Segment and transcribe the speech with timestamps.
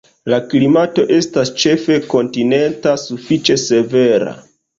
[0.31, 4.35] La klimato estas ĉefe kontinenta, sufiĉe severa.